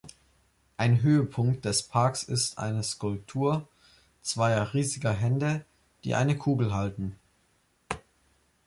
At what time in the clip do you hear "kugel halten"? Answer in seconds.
6.39-7.17